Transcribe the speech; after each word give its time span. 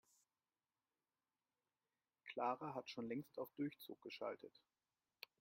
Clara 2.25 2.73
hat 2.73 2.89
schon 2.89 3.07
längst 3.07 3.37
auf 3.37 3.51
Durchzug 3.53 4.01
geschaltet. 4.01 4.59